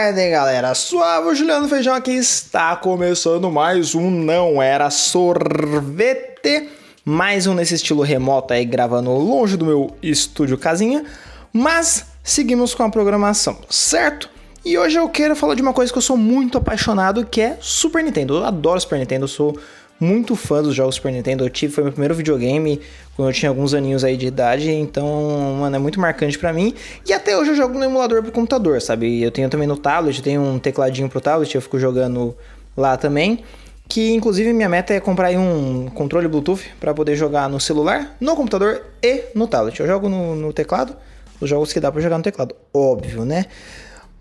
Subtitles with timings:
[0.00, 0.74] tarde, galera.
[0.74, 6.70] Suave, o Juliano Feijão aqui está começando mais um Não Era Sorvete.
[7.04, 11.04] Mais um nesse estilo remoto aí, gravando longe do meu estúdio casinha.
[11.52, 14.30] Mas seguimos com a programação, certo?
[14.64, 17.58] E hoje eu quero falar de uma coisa que eu sou muito apaixonado, que é
[17.60, 18.38] Super Nintendo.
[18.38, 19.58] Eu adoro Super Nintendo, eu sou
[20.00, 21.44] muito fã dos jogos Super Nintendo.
[21.44, 22.80] Eu tive, foi meu primeiro videogame
[23.14, 26.74] quando eu tinha alguns aninhos aí de idade, então, mano, é muito marcante para mim.
[27.06, 29.22] E até hoje eu jogo no emulador pro computador, sabe?
[29.22, 32.34] Eu tenho também no tablet, eu tenho um tecladinho pro tablet, eu fico jogando
[32.74, 33.44] lá também.
[33.86, 38.36] Que inclusive minha meta é comprar um controle Bluetooth para poder jogar no celular, no
[38.36, 39.78] computador e no tablet.
[39.80, 40.96] Eu jogo no, no teclado,
[41.40, 43.46] os jogos que dá para jogar no teclado, óbvio, né?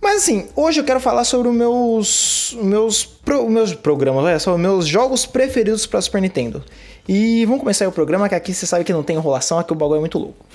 [0.02, 4.58] Mas assim, hoje eu quero falar sobre os meus, meus, pro, meus programas, olha só,
[4.58, 6.64] meus jogos preferidos para Super Nintendo.
[7.08, 9.76] E vamos começar o programa, que aqui você sabe que não tem enrolação, aqui o
[9.76, 10.46] bagulho é muito louco.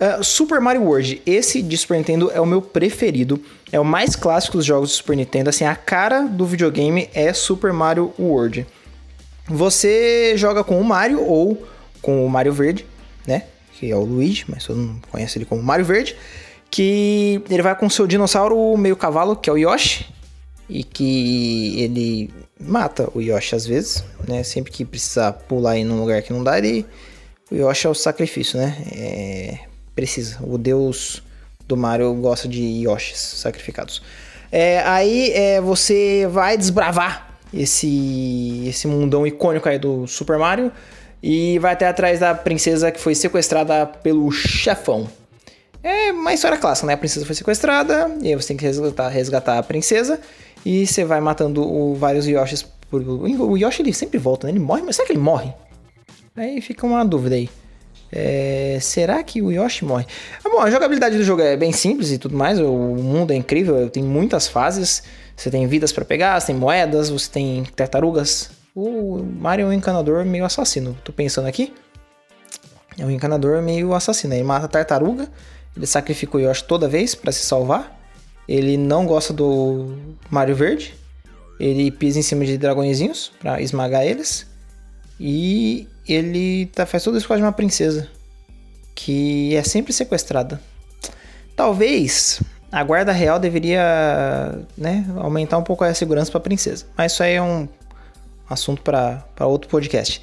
[0.00, 4.16] Uh, Super Mario World, esse de Super Nintendo é o meu preferido, é o mais
[4.16, 8.66] clássico dos jogos do Super Nintendo, assim, a cara do videogame é Super Mario World.
[9.46, 11.66] Você joga com o Mario ou
[12.02, 12.86] com o Mario Verde,
[13.26, 13.44] né,
[13.78, 16.16] que é o Luigi, mas todo mundo conhece ele como Mario Verde
[16.70, 20.06] que ele vai com seu dinossauro meio cavalo, que é o Yoshi,
[20.68, 24.42] e que ele mata o Yoshi às vezes, né?
[24.42, 26.86] Sempre que precisar pular em um lugar que não dá, ele...
[27.50, 28.76] o Yoshi é o sacrifício, né?
[28.92, 29.58] É...
[29.94, 30.38] Precisa.
[30.42, 31.22] O deus
[31.66, 34.02] do Mario gosta de Yoshis sacrificados.
[34.50, 40.72] É, aí é, você vai desbravar esse, esse mundão icônico aí do Super Mario
[41.22, 45.08] e vai até atrás da princesa que foi sequestrada pelo chefão.
[45.82, 46.92] É uma história clássica, né?
[46.92, 50.20] A princesa foi sequestrada, e aí você tem que resgatar, resgatar a princesa,
[50.64, 52.62] e você vai matando o, vários Yoshis.
[52.90, 54.52] Por, o Yoshi ele sempre volta, né?
[54.52, 55.52] Ele morre, mas será que ele morre?
[56.36, 57.48] Aí fica uma dúvida aí.
[58.12, 60.04] É, será que o Yoshi morre?
[60.44, 62.58] Ah, bom, a jogabilidade do jogo é bem simples e tudo mais.
[62.58, 65.02] O mundo é incrível, tem muitas fases.
[65.36, 68.50] Você tem vidas para pegar, você tem moedas, você tem tartarugas.
[68.74, 70.98] O Mario é um encanador meio assassino.
[71.04, 71.72] Tô pensando aqui.
[72.98, 74.34] É um encanador meio assassino.
[74.34, 75.28] Ele mata a tartaruga
[75.76, 77.98] ele sacrifica o Yoshi toda vez para se salvar.
[78.48, 79.96] Ele não gosta do
[80.28, 80.94] Mario Verde.
[81.58, 84.46] Ele pisa em cima de dragõezinhos para esmagar eles.
[85.18, 88.08] E ele tá, faz tudo isso com uma princesa.
[88.94, 90.60] Que é sempre sequestrada.
[91.54, 92.40] Talvez
[92.72, 96.86] a guarda real deveria né, aumentar um pouco a segurança para a princesa.
[96.96, 97.68] Mas isso aí é um
[98.50, 100.20] assunto para outro podcast.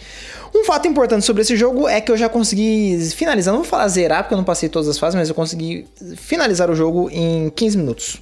[0.54, 3.88] Um fato importante sobre esse jogo é que eu já consegui finalizar, não vou falar
[3.88, 7.50] zerar porque eu não passei todas as fases, mas eu consegui finalizar o jogo em
[7.50, 8.22] 15 minutos.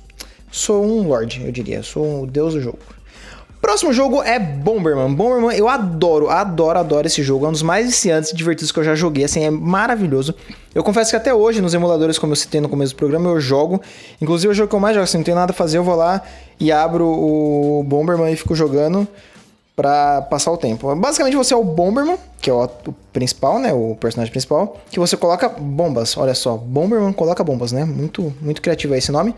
[0.52, 2.80] Sou um lord, eu diria, sou um deus do jogo.
[3.66, 5.12] Próximo jogo é Bomberman.
[5.16, 7.48] Bomberman, eu adoro, adoro, adoro esse jogo.
[7.48, 10.36] É um dos mais viciantes e divertidos que eu já joguei, assim, é maravilhoso.
[10.74, 13.42] Eu confesso que até hoje, nos emuladores, como eu citei no começo do programa, eu
[13.42, 13.82] jogo.
[14.22, 15.96] Inclusive, o jogo que eu mais jogo, assim, não tenho nada a fazer, eu vou
[15.96, 16.22] lá
[16.60, 19.08] e abro o Bomberman e fico jogando
[19.76, 20.94] para passar o tempo.
[20.96, 22.68] Basicamente você é o Bomberman, que é o,
[23.12, 26.16] principal, né, o personagem principal, que você coloca bombas.
[26.18, 27.84] Olha só, Bomberman coloca bombas, né?
[27.84, 29.36] Muito muito criativo esse nome.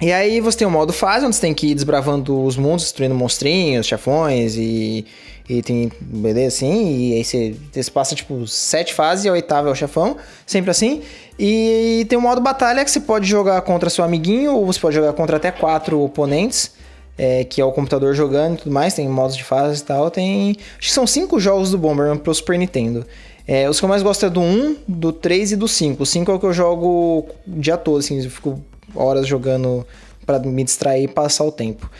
[0.00, 2.84] E aí você tem o modo fase, onde você tem que ir desbravando os mundos,
[2.84, 5.06] destruindo monstrinhos, chefões e,
[5.48, 6.96] e tem beleza assim.
[6.96, 10.16] E aí você, você passa tipo sete fases a oitava é o chefão,
[10.46, 11.02] sempre assim.
[11.38, 14.96] E tem o modo batalha que você pode jogar contra seu amiguinho ou você pode
[14.96, 16.72] jogar contra até quatro oponentes
[17.16, 20.10] é, que é o computador jogando e tudo mais, tem modos de fase e tal.
[20.10, 20.56] Tem.
[20.78, 23.06] Acho que são cinco jogos do Bomberman pro Super Nintendo.
[23.46, 26.02] É, os que eu mais gosto é do 1, do 3 e do 5.
[26.02, 28.62] O 5 é o que eu jogo o dia todo, assim, eu fico
[28.94, 29.86] horas jogando
[30.24, 31.90] para me distrair e passar o tempo.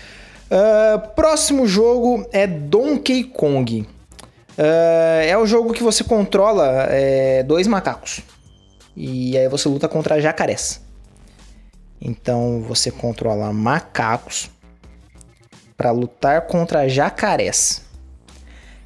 [0.47, 3.81] Uh, próximo jogo é Donkey Kong.
[3.81, 8.21] Uh, é o jogo que você controla é, dois macacos.
[8.97, 10.81] E aí você luta contra jacarés.
[12.01, 14.51] Então você controla macacos
[15.77, 17.83] para lutar contra jacarés.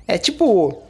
[0.07, 0.83] É tipo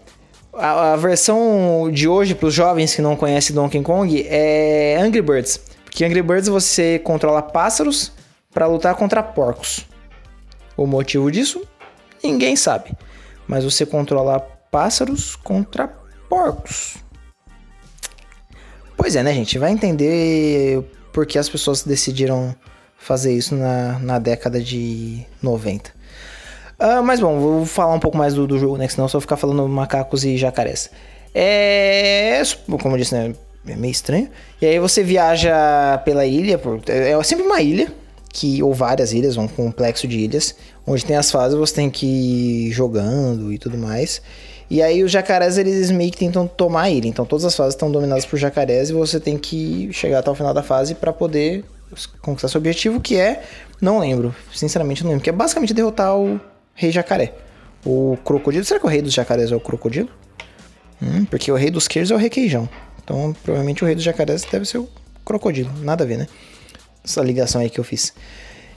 [0.52, 5.22] a, a versão de hoje para os jovens que não conhecem Donkey Kong é Angry
[5.22, 8.12] Birds, porque Angry Birds você controla pássaros
[8.52, 9.86] para lutar contra porcos.
[10.76, 11.62] O motivo disso
[12.22, 12.92] ninguém sabe,
[13.46, 15.88] mas você controla pássaros contra
[16.28, 16.96] porcos.
[18.96, 19.58] Pois é, né, gente?
[19.58, 20.82] Vai entender
[21.12, 22.54] por que as pessoas decidiram
[22.96, 25.95] fazer isso na, na década de 90.
[26.78, 28.86] Uh, mas bom, vou falar um pouco mais do, do jogo, né?
[28.88, 30.90] Senão eu só ficar falando macacos e jacarés.
[31.34, 32.42] É.
[32.80, 33.34] Como eu disse, né?
[33.66, 34.28] É meio estranho.
[34.60, 37.92] E aí você viaja pela ilha, por, é, é sempre uma ilha,
[38.32, 40.54] que, ou várias ilhas, um complexo de ilhas,
[40.86, 44.22] onde tem as fases, você tem que ir jogando e tudo mais.
[44.68, 47.08] E aí os jacarés, eles meio que tentam tomar a ilha.
[47.08, 50.34] Então todas as fases estão dominadas por jacarés e você tem que chegar até o
[50.34, 51.64] final da fase para poder
[52.20, 53.42] conquistar seu objetivo, que é.
[53.80, 56.40] Não lembro, sinceramente não lembro, que é basicamente derrotar o
[56.76, 57.32] Rei Jacaré.
[57.84, 58.64] O crocodilo.
[58.64, 60.10] Será que o rei dos jacarés é o crocodilo?
[61.02, 62.68] Hum, porque o rei dos queijos é o requeijão.
[63.02, 64.88] Então, provavelmente o rei dos jacarés deve ser o
[65.24, 65.72] crocodilo.
[65.80, 66.26] Nada a ver, né?
[67.04, 68.12] Essa ligação aí que eu fiz.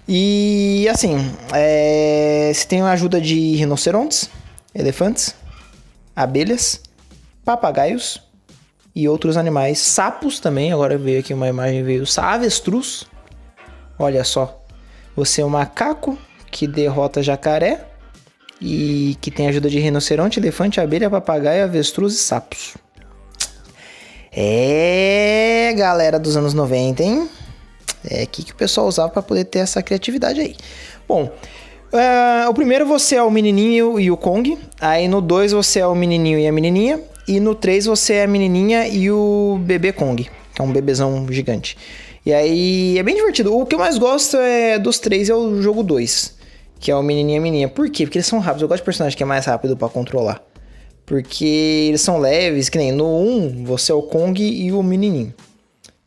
[0.08, 1.18] E assim,
[1.54, 2.52] é...
[2.54, 4.30] você tem a ajuda de rinocerontes,
[4.74, 5.36] elefantes,
[6.16, 6.82] abelhas,
[7.44, 8.22] papagaios
[8.96, 9.80] e outros animais.
[9.80, 13.06] Sapos também, agora veio aqui uma imagem, veio avestruz.
[13.98, 14.64] Olha só.
[15.16, 16.18] Você é um macaco
[16.52, 17.89] que derrota jacaré
[18.62, 22.76] e que tem ajuda de rinoceronte, elefante, abelha, papagaio, avestruz e sapos.
[24.32, 27.30] É, galera dos anos 90, hein?
[28.10, 30.56] É aqui que o pessoal usava para poder ter essa criatividade aí.
[31.08, 34.58] Bom, uh, o primeiro você é o menininho e o Kong.
[34.80, 37.02] Aí no 2 você é o menininho e a menininha.
[37.28, 40.24] E no 3 você é a menininha e o bebê Kong,
[40.54, 41.78] que é um bebezão gigante.
[42.26, 43.58] E aí é bem divertido.
[43.58, 46.36] O que eu mais gosto é dos três é o jogo 2,
[46.80, 47.68] que é o menininho e a menininha.
[47.68, 48.06] Por quê?
[48.06, 48.62] Porque eles são rápidos.
[48.62, 50.42] Eu gosto de personagem que é mais rápido para controlar.
[51.06, 55.34] Porque eles são leves, que nem no 1 você é o Kong e o menininho.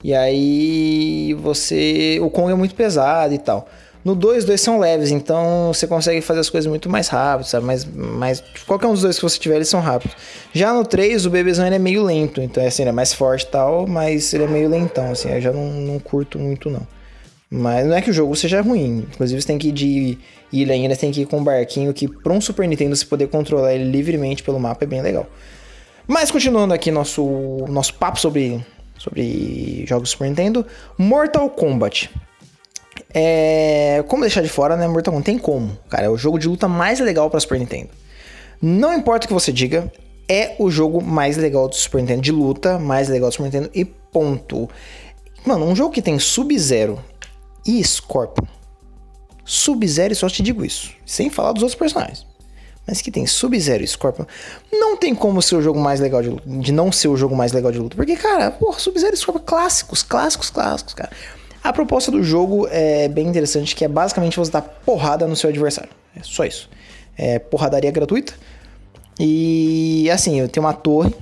[0.03, 2.19] E aí você.
[2.23, 3.69] O Kong é muito pesado e tal.
[4.05, 7.65] No 2, dois são leves, então você consegue fazer as coisas muito mais rápido, sabe?
[7.65, 10.17] Mas, mas qualquer um dos dois que você tiver, eles são rápidos.
[10.53, 13.45] Já no 3, o bebezão ele é meio lento, então assim, ele é mais forte
[13.45, 16.85] e tal, mas ele é meio lentão, assim, eu já não, não curto muito não.
[17.55, 20.19] Mas não é que o jogo seja ruim, inclusive você tem que ir de
[20.51, 23.29] ilha ainda, tem que ir com um barquinho que para um Super Nintendo você poder
[23.29, 25.27] controlar ele livremente pelo mapa é bem legal.
[26.09, 27.23] Mas continuando aqui nosso,
[27.69, 28.65] nosso papo sobre
[28.97, 30.65] sobre jogos Super Nintendo.
[30.97, 32.09] Mortal Kombat.
[33.13, 34.89] É, como deixar de fora, né?
[34.89, 36.07] Mortal Kombat tem como, cara.
[36.07, 37.91] É o jogo de luta mais legal para Super Nintendo.
[38.63, 39.93] Não importa o que você diga,
[40.27, 43.71] é o jogo mais legal do Super Nintendo de luta, mais legal do Super Nintendo
[43.75, 44.71] e ponto.
[45.45, 46.99] Mano, um jogo que tem Sub-Zero
[47.67, 48.47] e Scorpion.
[49.45, 52.27] Sub-Zero, só te digo isso, sem falar dos outros personagens
[52.87, 54.25] mas que tem Sub-Zero e Scorpion,
[54.71, 57.35] não tem como ser o jogo mais legal de luta, de não ser o jogo
[57.37, 57.97] mais legal de luta.
[57.97, 61.11] Porque, cara, porra, Sub-Zero e Scorpion, clássicos, clássicos, clássicos, cara.
[61.63, 65.49] A proposta do jogo é bem interessante, que é basicamente você dar porrada no seu
[65.49, 65.91] adversário.
[66.17, 66.69] É só isso.
[67.17, 68.35] É porradaria gratuita.
[69.19, 71.15] E assim, eu tenho uma torre.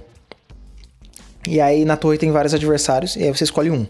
[1.47, 3.17] E aí na torre tem vários adversários.
[3.17, 3.87] E aí você escolhe um.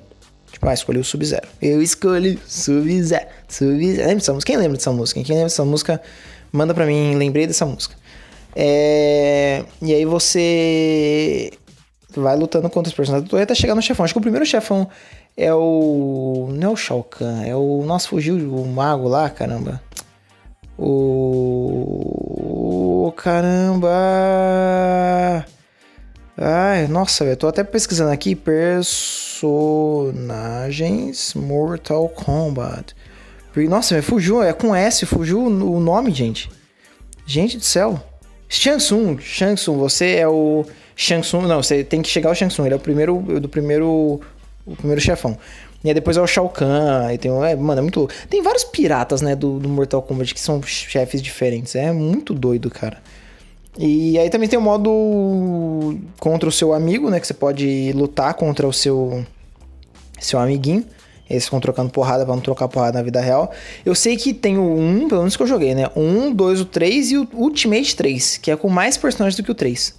[0.52, 1.47] Tipo, ah, escolhi o Sub-Zero.
[1.61, 3.26] Eu escolhi Sub-Zero.
[3.49, 3.99] Sub-Zero.
[3.99, 4.52] Lembra dessa música?
[4.52, 5.23] Quem lembra dessa música?
[5.23, 6.00] Quem lembra dessa música?
[6.52, 7.94] manda pra mim, lembrei dessa música.
[8.55, 9.64] É...
[9.81, 11.52] E aí você
[12.14, 14.05] vai lutando contra os personagens até chegar no chefão.
[14.05, 14.88] Acho que o primeiro chefão
[15.37, 16.49] é o.
[16.52, 17.85] Não é o Shao Kahn, é o.
[17.85, 19.81] Nossa, fugiu o mago lá, caramba.
[20.79, 22.02] O.
[23.17, 23.88] Caramba!
[26.43, 29.45] Ai, nossa, eu tô até pesquisando aqui personagens
[31.35, 32.97] Mortal Kombat.
[33.69, 36.51] Nossa, fugiu, é com S, fugiu o nome, gente.
[37.27, 38.03] Gente do céu.
[38.49, 39.19] Shang Tsung,
[39.77, 40.65] você é o
[40.97, 43.49] Shang Tsung, não, você tem que chegar ao Shang Tsung, ele é o primeiro, do
[43.49, 44.19] primeiro,
[44.65, 45.37] o primeiro chefão.
[45.85, 48.15] E aí depois é o Shao Kahn, e tem, é, mano, é muito louco.
[48.31, 52.71] Tem vários piratas, né, do, do Mortal Kombat que são chefes diferentes, é muito doido,
[52.71, 52.97] cara.
[53.79, 58.35] E aí também tem o modo contra o seu amigo, né, que você pode lutar
[58.35, 59.25] contra o seu
[60.19, 60.85] seu amiguinho.
[61.29, 63.53] Eles ficam trocando porrada pra não trocar porrada na vida real.
[63.87, 65.89] Eu sei que tem o 1, pelo menos que eu joguei, né?
[65.95, 69.45] O 1, 2, o 3 e o Ultimate 3, que é com mais personagens do
[69.45, 69.95] que o 3.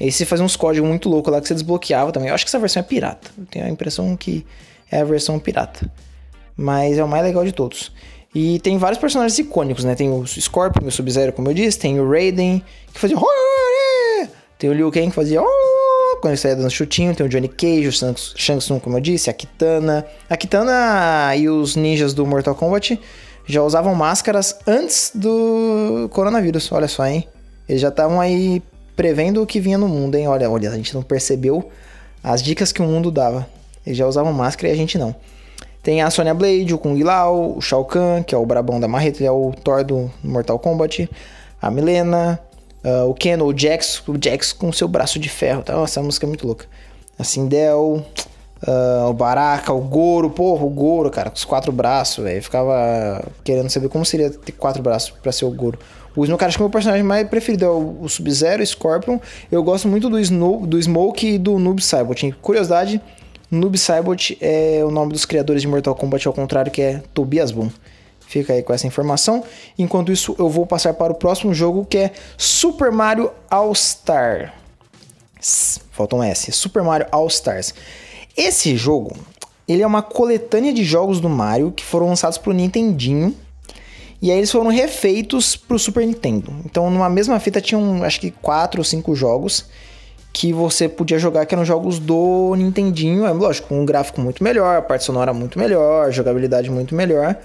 [0.00, 2.28] E aí você fazia uns códigos muito loucos lá que você desbloqueava também.
[2.28, 3.28] Eu acho que essa versão é pirata.
[3.36, 4.46] Eu tenho a impressão que
[4.88, 5.90] é a versão pirata.
[6.56, 7.92] Mas é o mais legal de todos.
[8.34, 9.94] E tem vários personagens icônicos, né?
[9.94, 11.78] Tem o Scorpion, o Sub-Zero, como eu disse.
[11.78, 13.16] Tem o Raiden, que fazia...
[14.58, 15.40] Tem o Liu Kang, que fazia
[16.20, 19.30] quando ele saía dando chutinho, tem o Johnny Cage, o Shang Tsung, como eu disse,
[19.30, 20.04] a Kitana.
[20.28, 23.00] A Kitana e os ninjas do Mortal Kombat
[23.46, 27.26] já usavam máscaras antes do coronavírus, olha só, hein?
[27.68, 28.62] Eles já estavam aí
[28.96, 30.26] prevendo o que vinha no mundo, hein?
[30.28, 31.70] Olha, olha, a gente não percebeu
[32.22, 33.48] as dicas que o mundo dava.
[33.86, 35.14] Eles já usavam máscara e a gente não.
[35.88, 38.86] Tem a Sonya Blade, o Kung Lao, o Shao Kahn, que é o brabão da
[38.86, 41.08] marreta, ele é o Thor do Mortal Kombat.
[41.62, 42.38] A Milena,
[42.84, 45.62] Uh, o Ken, o Jax, o Jax com seu braço de ferro.
[45.62, 45.74] Tá?
[45.82, 46.66] Essa música é muito louca.
[47.18, 48.04] A Sindel,
[48.62, 50.28] uh, o Baraka, o Goro.
[50.28, 52.42] Porra, o Goro, cara, com os quatro braços, velho.
[52.42, 55.78] Ficava querendo saber como seria ter quatro braços pra ser o Goro.
[56.14, 59.18] O Snow, cara, acho que o meu personagem mais preferido é o, Sub-Zero, Scorpion.
[59.50, 62.32] Eu gosto muito do, Snow, do Smoke e do Noob Saibot.
[62.42, 63.00] Curiosidade,
[63.50, 67.50] Noob Saibot é o nome dos criadores de Mortal Kombat, ao contrário, que é Tobias
[67.50, 67.70] Boom.
[68.20, 69.42] Fica aí com essa informação.
[69.78, 74.52] Enquanto isso, eu vou passar para o próximo jogo que é Super Mario All Star.
[75.92, 76.52] Falta um S.
[76.52, 77.72] Super Mario All Stars.
[78.36, 79.16] Esse jogo,
[79.66, 83.34] ele é uma coletânea de jogos do Mario que foram lançados pro Nintendinho.
[84.20, 86.54] E aí eles foram refeitos pro Super Nintendo.
[86.66, 89.66] Então, numa mesma fita tinham, acho que quatro ou cinco jogos
[90.32, 94.42] que você podia jogar que eram jogos do Nintendinho, é lógico, com um gráfico muito
[94.44, 97.36] melhor, parte sonora muito melhor, jogabilidade muito melhor,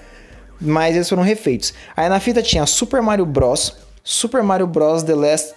[0.60, 1.74] mas eles foram refeitos.
[1.96, 3.74] Aí na fita tinha Super Mario Bros,
[4.06, 5.02] Super Mario Bros.
[5.02, 5.54] The Last,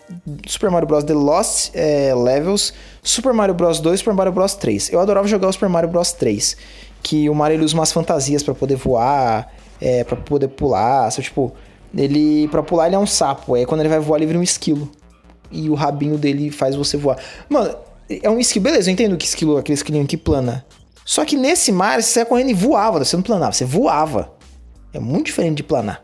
[0.47, 1.03] Super Mario Bros.
[1.03, 3.81] The Lost é, Levels, Super Mario Bros.
[3.81, 4.55] 2 Super Mario Bros.
[4.55, 4.93] 3.
[4.93, 6.13] Eu adorava jogar o Super Mario Bros.
[6.13, 6.55] 3,
[7.03, 11.25] que o Mario usa umas fantasias para poder voar, é, para poder pular, sabe?
[11.25, 11.53] tipo,
[11.95, 14.43] ele para pular ele é um sapo, aí quando ele vai voar ele vira um
[14.43, 14.89] esquilo.
[15.51, 17.17] E o rabinho dele faz você voar.
[17.49, 17.75] Mano,
[18.09, 20.65] é um esquilo, beleza, eu entendo que esquilo, aquele esquilinho que plana.
[21.05, 24.33] Só que nesse mar você ia correndo e voava, você não planava, você voava.
[24.93, 26.03] É muito diferente de planar.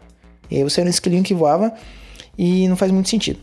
[0.49, 1.73] E aí você era um esquilinho que voava
[2.37, 3.39] e não faz muito sentido.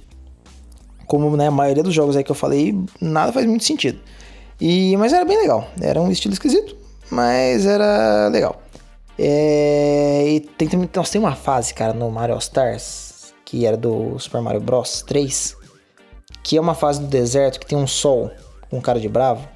[1.06, 3.98] Como né, a maioria dos jogos aí que eu falei, nada faz muito sentido.
[4.60, 5.68] E, mas era bem legal.
[5.80, 6.76] Era um estilo esquisito,
[7.10, 8.62] mas era legal.
[9.18, 14.18] É, e tem, nós tem uma fase, cara, no Mario All Stars, que era do
[14.18, 15.56] Super Mario Bros 3,
[16.42, 18.30] que é uma fase do deserto que tem um sol
[18.70, 19.46] com um cara de bravo,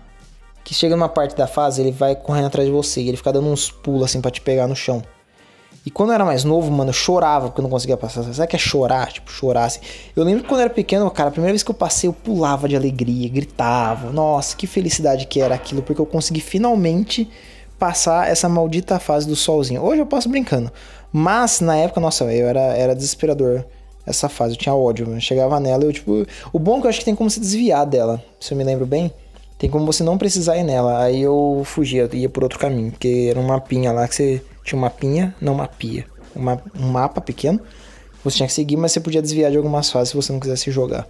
[0.65, 3.33] que chega numa parte da fase, ele vai correndo atrás de você e ele fica
[3.33, 5.03] dando uns pulos assim para te pegar no chão.
[5.87, 8.23] E quando eu era mais novo, mano, eu chorava porque eu não conseguia passar.
[8.23, 9.13] O que é chorar?
[9.13, 9.81] Tipo, chorar assim.
[10.17, 12.15] Eu lembro que quando eu era pequeno, cara, a primeira vez que eu passei, eu
[12.15, 14.11] pulava de alegria, gritava.
[14.11, 17.29] Nossa, que felicidade que era aquilo, porque eu consegui finalmente
[17.79, 19.83] passar essa maldita fase do solzinho.
[19.83, 20.73] Hoje eu passo brincando.
[21.13, 23.67] Mas na época, nossa, eu era, era desesperador
[24.07, 24.55] essa fase.
[24.55, 25.13] Eu tinha ódio.
[25.13, 26.27] Eu chegava nela, eu, tipo.
[26.53, 28.65] O bom é que eu acho que tem como se desviar dela, se eu me
[28.65, 29.13] lembro bem.
[29.59, 31.03] Tem como você não precisar ir nela.
[31.03, 32.91] Aí eu fugia, ia por outro caminho.
[32.91, 36.07] Porque era um mapinha lá que você tinha uma pinha, não uma pia.
[36.35, 37.61] Uma, um mapa pequeno.
[38.25, 40.71] Você tinha que seguir, mas você podia desviar de algumas fases se você não quisesse
[40.71, 41.07] jogar.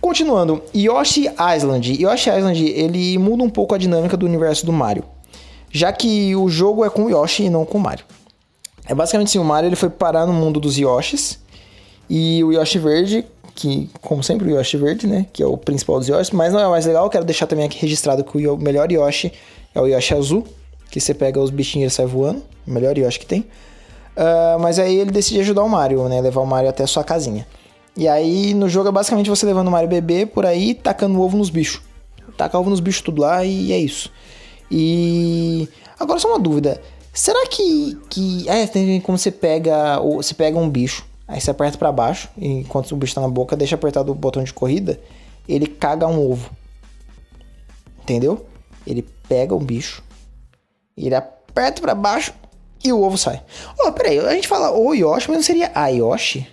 [0.00, 2.02] Continuando, Yoshi Island.
[2.02, 5.04] Yoshi Island, ele muda um pouco a dinâmica do universo do Mario.
[5.70, 8.04] Já que o jogo é com Yoshi e não com Mario.
[8.86, 11.38] É basicamente assim, o Mario ele foi parar no mundo dos Yoshis.
[12.08, 15.98] E o Yoshi verde, que como sempre o Yoshi verde, né, que é o principal
[15.98, 18.56] dos Yoshi, mas não é o mais legal, quero deixar também aqui registrado que o
[18.56, 19.32] melhor Yoshi
[19.74, 20.46] é o Yoshi azul,
[20.90, 22.42] que você pega os bichinhos e sai voando.
[22.66, 23.40] O melhor Yoshi que tem.
[23.40, 26.20] Uh, mas aí ele decide ajudar o Mario, né?
[26.20, 27.46] Levar o Mario até a sua casinha.
[27.96, 31.36] E aí no jogo é basicamente você levando o Mario bebê por aí tacando ovo
[31.36, 31.82] nos bichos.
[32.36, 34.10] Taca ovo nos bichos tudo lá e é isso.
[34.70, 35.68] E.
[35.98, 36.80] Agora só uma dúvida.
[37.12, 37.98] Será que.
[38.08, 38.48] que...
[38.48, 39.98] É, tem como você pega.
[40.00, 43.54] Você pega um bicho, aí você aperta para baixo, enquanto o bicho tá na boca,
[43.54, 44.98] deixa apertado o botão de corrida,
[45.46, 46.50] ele caga um ovo.
[48.02, 48.46] Entendeu?
[48.86, 50.02] Ele pega um bicho,
[50.96, 52.32] ele aperta para baixo
[52.82, 53.42] e o ovo sai.
[53.78, 56.46] Ó, oh, peraí, a gente fala o Yoshi, mas não seria a Yoshi?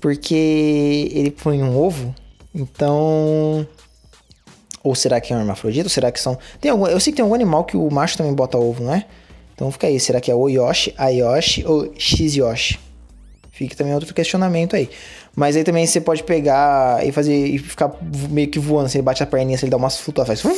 [0.00, 2.14] Porque ele põe um ovo,
[2.54, 3.66] então...
[4.82, 5.84] Ou será que é um hermafrodita?
[5.86, 6.36] Ou será que são...
[6.60, 6.86] Tem algum...
[6.86, 9.06] Eu sei que tem algum animal que o macho também bota ovo, não é?
[9.54, 12.80] Então fica aí, será que é o Yoshi, a Yoshi ou X Yoshi?
[13.52, 14.88] Fica também outro questionamento aí.
[15.36, 17.92] Mas aí também você pode pegar e fazer e ficar
[18.30, 18.88] meio que voando.
[18.88, 20.56] Você bate a perninha, você dá umas flutuações, faz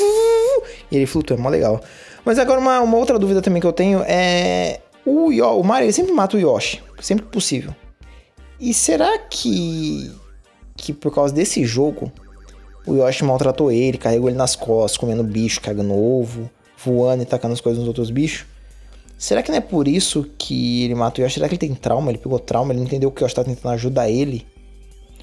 [0.90, 1.80] e ele flutua, é mó legal.
[2.24, 4.80] Mas agora uma, uma outra dúvida também que eu tenho é.
[5.04, 7.74] O, o Mario ele sempre mata o Yoshi, sempre que possível.
[8.60, 10.10] E será que.
[10.76, 12.12] que por causa desse jogo,
[12.86, 16.48] o Yoshi maltratou ele, carregou ele nas costas, comendo bicho, cagando ovo,
[16.78, 18.46] voando e tacando as coisas nos outros bichos?
[19.24, 21.36] Será que não é por isso que ele mata o Yoshi?
[21.36, 22.10] Será que ele tem trauma?
[22.10, 22.74] Ele pegou trauma?
[22.74, 24.46] Ele não entendeu que o Yoshi tá tentando ajudar ele?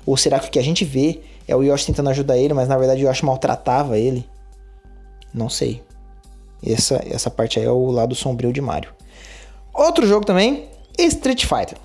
[0.07, 2.67] Ou será que o que a gente vê é o Yoshi tentando ajudar ele, mas
[2.67, 4.27] na verdade o Yoshi maltratava ele?
[5.31, 5.83] Não sei.
[6.65, 8.89] Essa, essa parte aí é o lado sombrio de Mario.
[9.71, 10.65] Outro jogo também,
[10.97, 11.77] Street Fighter.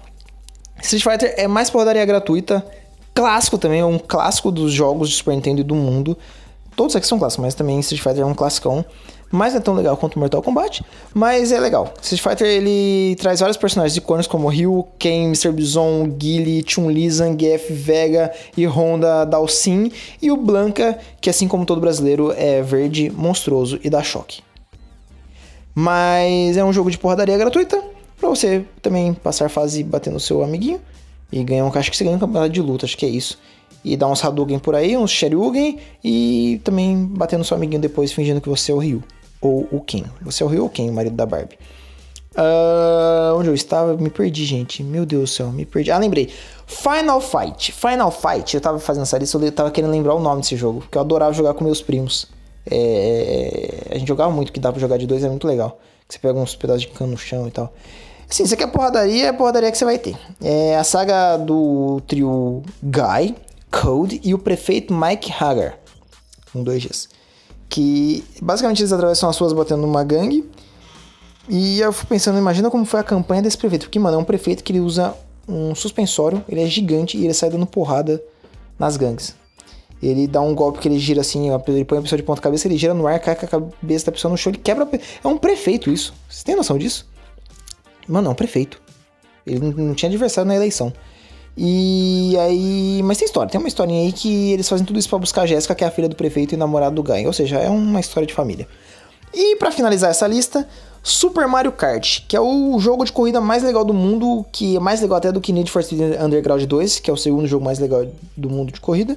[0.81, 2.67] Street Fighter é mais porradaria gratuita,
[3.13, 6.17] clássico também, é um clássico dos jogos de Super Nintendo e do mundo.
[6.75, 8.87] Todos aqui são clássicos, mas também Street Fighter é um classicão.
[9.31, 11.93] Mas não é tão legal quanto Mortal Kombat, mas é legal.
[12.01, 15.51] Street Fighter ele traz vários personagens icônicos como Ryu, Ken, Mr.
[15.51, 19.91] Bison, Guile, Chun-Li, Zangief, Vega e Honda Dalsin
[20.23, 24.43] e o Blanca, que assim como todo brasileiro é verde, monstruoso e dá choque.
[25.75, 27.83] Mas é um jogo de porradaria gratuita
[28.19, 30.81] para você também passar fase batendo seu amiguinho
[31.31, 33.39] e ganhar um caixa que você ganha um campeonato de luta, acho que é isso.
[33.85, 38.41] E dar uns Hadouken por aí, uns Shoryuken e também batendo seu amiguinho depois fingindo
[38.41, 39.03] que você é o Ryu
[39.41, 40.05] ou o Ken.
[40.23, 41.59] Você é o Ryu ou Ken, o marido da Barbie?
[42.37, 43.97] Uh, onde eu estava?
[43.97, 44.83] Me perdi, gente.
[44.83, 45.91] Meu Deus do céu, me perdi.
[45.91, 46.31] Ah, lembrei.
[46.67, 47.73] Final Fight.
[47.73, 48.55] Final Fight.
[48.55, 51.03] Eu tava fazendo essa lista, eu tava querendo lembrar o nome desse jogo, porque eu
[51.03, 52.27] adorava jogar com meus primos.
[52.71, 55.79] É, a gente jogava muito, que dá pra jogar de dois, é muito legal.
[56.09, 57.73] Você pega uns pedaços de cano no chão e tal.
[58.29, 60.17] Sim, você quer porradaria, é porradaria que você vai ter.
[60.43, 63.35] É a saga do trio Guy,
[63.71, 65.79] Code e o prefeito Mike Hagar.
[66.53, 67.09] Com dois Gs.
[67.69, 70.49] Que basicamente eles atravessam as ruas batendo numa gangue.
[71.49, 73.87] E eu fico pensando, imagina como foi a campanha desse prefeito.
[73.87, 75.15] Porque, mano, é um prefeito que ele usa
[75.49, 78.23] um suspensório, ele é gigante e ele sai dando porrada
[78.79, 79.35] nas gangues.
[80.03, 82.69] Ele dá um golpe que ele gira assim, ele põe a pessoa de ponta cabeça,
[82.69, 84.89] ele gira no ar, cai com a cabeça da pessoa no chão, ele quebra.
[85.25, 86.13] É um prefeito isso.
[86.29, 87.09] Você tem noção disso?
[88.07, 88.81] Mano, é um prefeito.
[89.47, 90.93] Ele não tinha adversário na eleição.
[91.57, 93.01] E aí.
[93.03, 95.47] Mas tem história, tem uma historinha aí que eles fazem tudo isso pra buscar a
[95.47, 97.27] Jéssica, que é a filha do prefeito e namorado do Ganho.
[97.27, 98.69] Ou seja, é uma história de família.
[99.33, 100.69] E para finalizar essa lista,
[101.03, 104.81] Super Mario Kart, que é o jogo de corrida mais legal do mundo, que é
[104.81, 107.65] mais legal até do que Need for Speed Underground 2, que é o segundo jogo
[107.65, 109.17] mais legal do mundo de corrida.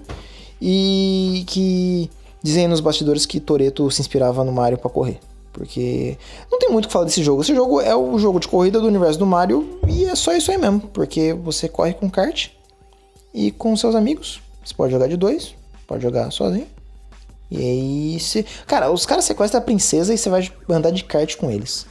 [0.62, 2.10] E que
[2.43, 5.19] dizem nos bastidores que Toreto se inspirava no Mario para correr.
[5.51, 6.18] Porque
[6.51, 7.41] não tem muito o que falar desse jogo.
[7.41, 10.51] Esse jogo é o jogo de corrida do universo do Mario e é só isso
[10.51, 10.82] aí mesmo.
[10.94, 12.50] Porque você corre com kart
[13.34, 14.41] e com seus amigos.
[14.63, 15.56] Você pode jogar de dois,
[15.88, 16.68] pode jogar sozinho.
[17.50, 18.46] E aí você.
[18.68, 21.86] Cara, os caras sequestram a princesa e você vai andar de kart com eles.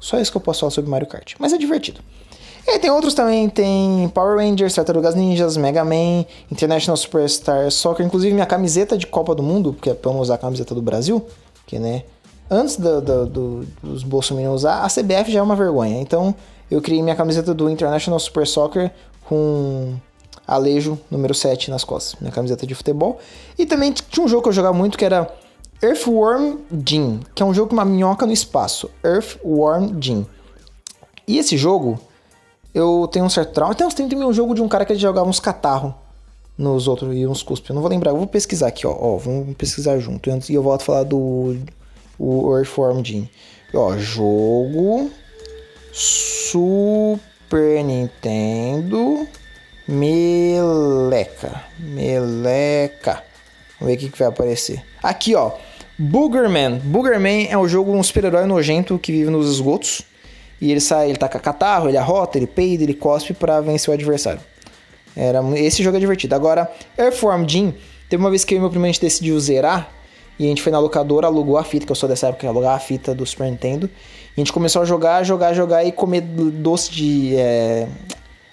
[0.00, 1.34] Só isso que eu posso falar sobre Mario Kart.
[1.38, 2.00] Mas é divertido.
[2.66, 8.04] E aí tem outros também, tem Power Rangers, Tartarugas Ninjas, Mega Man, International Superstar Soccer,
[8.04, 11.24] inclusive minha camiseta de Copa do Mundo, porque é não usar a camiseta do Brasil,
[11.64, 12.02] que né,
[12.50, 16.00] antes do, do, do, dos bolsominions usar, a CBF já é uma vergonha.
[16.00, 16.34] Então
[16.70, 18.90] eu criei minha camiseta do International Super Soccer
[19.24, 19.94] com
[20.46, 23.18] Alejo número 7 nas costas, minha camiseta de futebol.
[23.58, 25.28] E também tinha um jogo que eu jogava muito que era
[25.82, 28.90] Earthworm Jim, que é um jogo com uma minhoca no espaço.
[29.04, 30.26] Earthworm Jim.
[31.26, 31.98] E esse jogo,
[32.72, 33.74] eu tenho um certo trauma.
[33.74, 35.92] Tem uns tem um jogo de um cara que jogava uns catarros
[36.56, 37.70] nos outros e uns cuspes.
[37.70, 38.96] Eu não vou lembrar, eu vou pesquisar aqui, ó.
[38.98, 40.30] ó vamos pesquisar junto.
[40.30, 41.56] E eu volto a falar do
[42.18, 43.28] o Earthworm Jim.
[43.74, 45.10] Ó, jogo
[45.92, 49.26] Super Nintendo
[49.88, 51.62] Meleca.
[51.78, 53.22] Meleca.
[53.78, 54.82] Vamos ver o que, que vai aparecer.
[55.02, 55.52] Aqui, ó.
[55.98, 56.78] Boogerman.
[56.84, 60.02] Boogerman é um jogo, um super-herói nojento que vive nos esgotos.
[60.60, 63.94] E ele sai, ele taca catarro, ele arrota, ele peida, ele cospe para vencer o
[63.94, 64.40] adversário.
[65.14, 66.34] Era, esse jogo é divertido.
[66.34, 67.74] Agora, Earthworm Jim,
[68.08, 69.90] teve uma vez que eu e meu primo a gente decidiu zerar.
[70.38, 72.74] E a gente foi na locadora, alugou a fita, que eu sou dessa época, alugar
[72.74, 73.88] a fita do Super Nintendo.
[74.36, 77.34] E a gente começou a jogar, jogar, jogar e comer doce de.
[77.36, 77.88] É,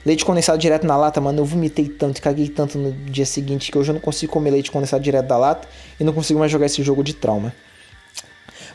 [0.06, 1.42] leite condensado direto na lata, mano.
[1.42, 4.72] Eu vomitei tanto, caguei tanto no dia seguinte que hoje eu não consigo comer leite
[4.72, 5.68] condensado direto da lata
[6.00, 7.54] e não consigo mais jogar esse jogo de trauma.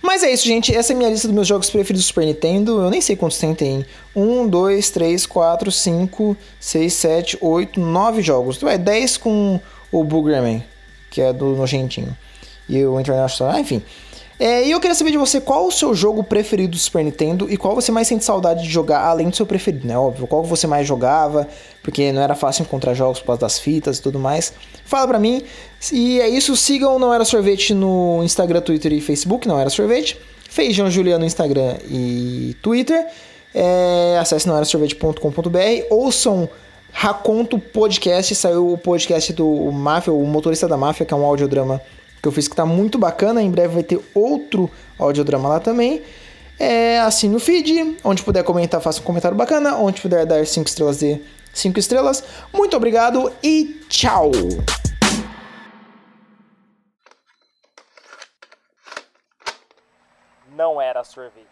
[0.03, 0.75] Mas é isso, gente.
[0.75, 2.83] Essa é a minha lista dos meus jogos preferidos do Super Nintendo.
[2.83, 3.55] Eu nem sei quantos tem.
[3.55, 8.63] Tem 1, 2, 3, 4, 5, 6, 7, 8, 9 jogos.
[8.63, 9.59] É 10 com
[9.91, 10.63] o Boogerman,
[11.11, 12.15] que é do Nojentinho
[12.69, 13.55] e o International.
[13.55, 13.83] Ah, enfim.
[14.41, 17.51] É, e eu queria saber de você qual o seu jogo preferido do Super Nintendo
[17.51, 19.99] e qual você mais sente saudade de jogar, além do seu preferido, né?
[19.99, 21.49] Óbvio, qual você mais jogava,
[21.83, 24.53] porque não era fácil encontrar jogos por causa das fitas e tudo mais.
[24.85, 25.43] Fala pra mim.
[25.93, 30.17] E é isso, sigam Não Era Sorvete no Instagram, Twitter e Facebook, Não Era Sorvete.
[30.49, 33.07] Feijão Juliano no Instagram e Twitter.
[33.53, 35.59] É, acesse noerasorvete.com.br.
[35.91, 36.49] Ouçam
[36.93, 41.81] Raconto Podcast, saiu o podcast do Máfia, o motorista da máfia, que é um audiodrama
[42.23, 43.43] que eu fiz que tá muito bacana.
[43.43, 46.03] Em breve vai ter outro audiodrama lá também.
[46.59, 50.67] É, assine o feed, onde puder comentar, faça um comentário bacana, onde puder dar 5
[50.67, 51.21] estrelas, dê
[51.55, 52.25] 5 estrelas.
[52.53, 54.33] Muito obrigado e tchau!
[60.57, 61.48] Não era sorvete.